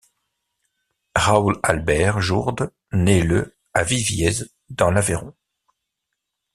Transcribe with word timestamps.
Raoul 1.15 1.59
Albert 1.61 2.21
Jourde 2.21 2.71
naît 2.91 3.21
le 3.21 3.55
à 3.75 3.83
Viviez 3.83 4.31
dans 4.71 4.89
l'Aveyron. 4.89 5.35